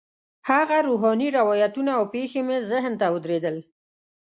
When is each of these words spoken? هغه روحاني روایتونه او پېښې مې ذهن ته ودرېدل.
هغه 0.49 0.77
روحاني 0.87 1.27
روایتونه 1.39 1.91
او 1.97 2.03
پېښې 2.13 2.41
مې 2.47 2.57
ذهن 2.71 2.93
ته 3.01 3.07
ودرېدل. 3.13 3.57